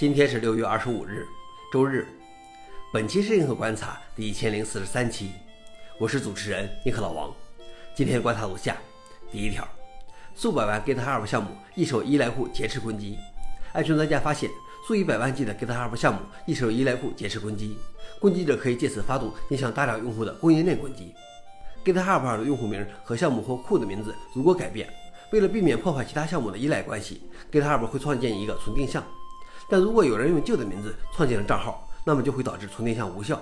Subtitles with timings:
[0.00, 1.26] 今天是六月二十五日，
[1.70, 2.08] 周日。
[2.90, 5.32] 本期是硬核观察第一千零四十三期，
[5.98, 7.30] 我是主持人硬核老王。
[7.94, 8.78] 今天观察如下：
[9.30, 9.68] 第一条，
[10.34, 13.18] 数百万 GitHub 项目一手依赖库劫持攻击。
[13.74, 14.50] 安全专家发现，
[14.88, 17.76] 数以百万计的 GitHub 项目一手依赖库劫持攻击，
[18.18, 21.14] 攻击者可以借此发动影响大量用户的供应链攻击。
[21.84, 24.88] GitHub 上的用户名和项目或库的名字如果改变，
[25.30, 27.20] 为了避免破坏其他项目的依赖关系
[27.52, 29.04] ，GitHub 会创建一个存定向。
[29.70, 33.40] 但如果有人用旧的名字创建了账号，那么就会导致存定项无效。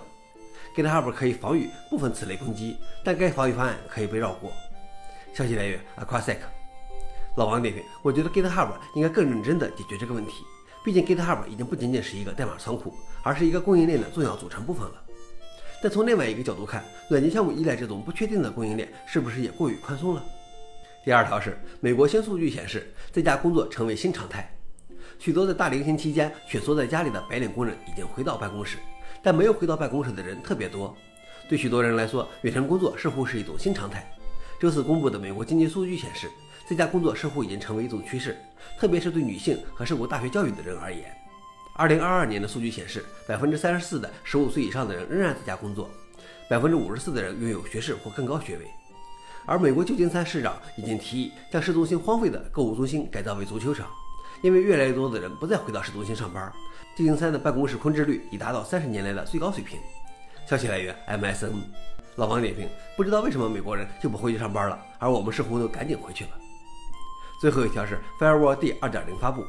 [0.77, 4.53] GitHub 可以防御部分此类攻击，但该防御方案可以被绕过。
[5.33, 6.37] 消息来源：Aquasec。
[7.37, 10.45] 老王点评：我觉得 GitHub 应该更认真地解决这个问题，
[10.85, 12.93] 毕竟 GitHub 已经不仅仅是一个代码仓库，
[13.23, 15.03] 而是一个供应链的重要组成部分了。
[15.81, 20.25] 但从另外一个角度看，软件项目依赖这种不确定的供应链，是不是也过于宽松了？
[21.05, 24.53] 第二条是，美国新数据显示，在家工作成为新常态。
[25.19, 28.79] 许多在大流行期间蜷缩在家里的白领工人已经回到办公室，
[29.23, 30.97] 但没有回到办公室的人特别多。
[31.49, 34.09] 对许多人来说，远程工作似乎是一种新常态。
[34.61, 36.31] 周四公布的美国经济数据显示，
[36.69, 38.37] 在家工作似乎已经成为一种趋势，
[38.79, 41.13] 特别是对女性和受过大学教育的人而言。
[41.75, 45.91] 二零二二年的数据显示，百分之三十四的十五岁以上的人仍然在家工作，
[46.49, 48.67] 百分之五十四的人拥有学士或更高学位。
[49.47, 53.89] 而美国旧金山市长已经提议将市中心荒废的购物中心改造为足球场。
[54.43, 56.53] 因为越来越多的人不再回到市中心上班，
[56.97, 59.79] 旧金山的办公室空置率已达到三十年来的最高水平。
[60.47, 61.53] 消息来源：MSN。
[62.17, 66.31] 老王点评：不知道为什么美国人就不回去上班了，而我们似乎都赶紧回去了。
[67.41, 69.45] 最后一条是 FireWall-D 2.0发布，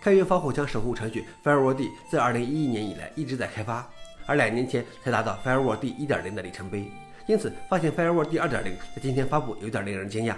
[0.00, 3.86] 开源防火墙守护程序 FireWall-D 自2011年以来一直在开发，
[4.24, 6.90] 而两年前才达到 FireWall-D 1.0的里程碑，
[7.26, 10.36] 因此发现 FireWall-D 2.0在今天发布有点令人惊讶。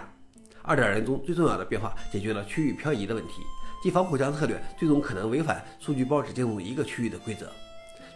[0.62, 3.34] 二点零中最重要的变化解决了区域漂移的问题，
[3.82, 7.50] 即防火墙策略最终可能违反数据包只进入一个区域的规则。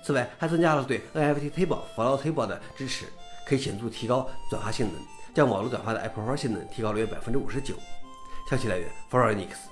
[0.02, 3.06] 此外，还增加了对 NFT Table、Flow Table 的支持，
[3.46, 4.96] 可以显著提高转发性能，
[5.34, 7.74] 将网络转发的 Apple Pro 性能提高了约百分之五十九。
[8.48, 9.68] 消息来源 f o r e n i x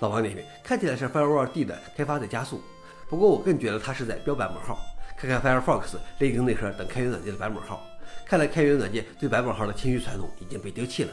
[0.00, 2.60] 老王点评：看起来是 Firewall D 的开发在加速，
[3.08, 4.78] 不过我更觉得它是在标版本号。
[5.16, 7.86] 看看 Firefox、雷霆内核等开源软件的版本号，
[8.26, 11.12] 看来开源软件对版本号的谦虚传统已经被丢弃了。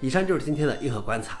[0.00, 1.40] 以上就是今天的硬核观察。